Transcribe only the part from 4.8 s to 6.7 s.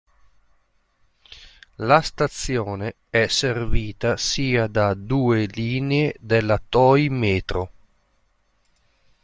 due linee della